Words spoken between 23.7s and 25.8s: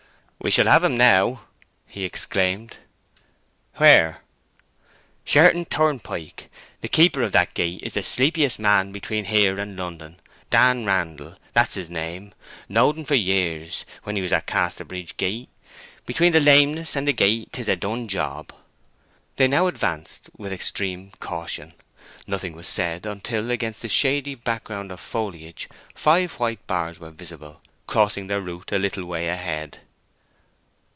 a shady background of foliage,